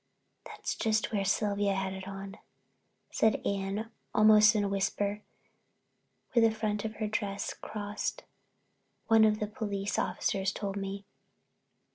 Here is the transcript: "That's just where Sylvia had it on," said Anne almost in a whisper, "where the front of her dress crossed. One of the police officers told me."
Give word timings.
"That's 0.45 0.73
just 0.73 1.11
where 1.11 1.23
Sylvia 1.23 1.75
had 1.75 1.93
it 1.93 2.07
on," 2.07 2.39
said 3.11 3.39
Anne 3.45 3.91
almost 4.15 4.55
in 4.55 4.63
a 4.63 4.67
whisper, 4.67 5.21
"where 6.31 6.49
the 6.49 6.51
front 6.55 6.83
of 6.83 6.95
her 6.95 7.05
dress 7.07 7.53
crossed. 7.53 8.23
One 9.09 9.23
of 9.23 9.39
the 9.39 9.45
police 9.45 9.99
officers 9.99 10.51
told 10.53 10.75
me." 10.75 11.05